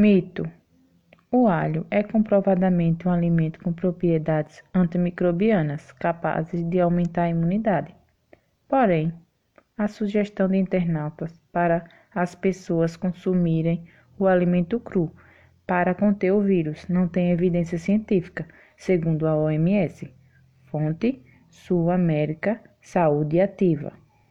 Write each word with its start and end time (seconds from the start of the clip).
Mito: 0.00 0.48
o 1.28 1.48
alho 1.48 1.84
é 1.90 2.04
comprovadamente 2.04 3.08
um 3.08 3.10
alimento 3.10 3.58
com 3.58 3.72
propriedades 3.72 4.62
antimicrobianas 4.72 5.90
capazes 5.90 6.62
de 6.62 6.78
aumentar 6.78 7.24
a 7.24 7.30
imunidade. 7.30 7.92
Porém, 8.68 9.12
a 9.76 9.88
sugestão 9.88 10.46
de 10.46 10.56
internautas 10.56 11.36
para 11.50 11.84
as 12.14 12.36
pessoas 12.36 12.96
consumirem 12.96 13.86
o 14.16 14.28
alimento 14.28 14.78
cru 14.78 15.12
para 15.66 15.92
conter 15.96 16.30
o 16.30 16.42
vírus 16.42 16.86
não 16.86 17.08
tem 17.08 17.32
evidência 17.32 17.76
científica, 17.76 18.46
segundo 18.76 19.26
a 19.26 19.34
OMS. 19.34 20.14
Fonte: 20.66 21.20
Sul 21.48 21.90
América 21.90 22.60
Saúde 22.80 23.40
Ativa. 23.40 23.92